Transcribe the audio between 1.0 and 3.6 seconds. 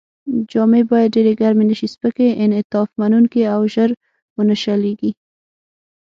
ډېرې ګرمې نه شي، سپکې، انعطاف منوونکې